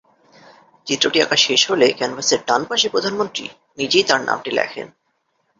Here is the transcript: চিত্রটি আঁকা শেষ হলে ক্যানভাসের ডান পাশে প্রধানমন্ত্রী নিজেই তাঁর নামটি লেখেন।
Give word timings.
চিত্রটি 0.87 1.17
আঁকা 1.21 1.37
শেষ 1.37 1.61
হলে 1.69 1.87
ক্যানভাসের 1.97 2.39
ডান 2.47 2.61
পাশে 2.65 2.87
প্রধানমন্ত্রী 2.89 3.45
নিজেই 3.77 4.05
তাঁর 4.07 4.21
নামটি 4.23 4.49
লেখেন। 4.51 4.87